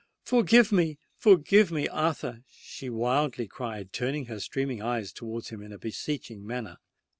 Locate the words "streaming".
4.39-4.81